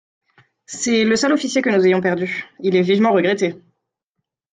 C'est 0.65 1.03
le 1.03 1.15
seul 1.15 1.31
officier 1.33 1.61
que 1.61 1.69
nous 1.69 1.85
ayons 1.85 2.01
perdu: 2.01 2.45
il 2.59 2.75
est 2.75 2.81
vivement 2.81 3.13
regretté. 3.13 3.61